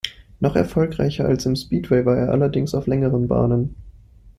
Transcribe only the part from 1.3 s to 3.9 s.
im Speedway war er allerdings auf längeren Bahnen.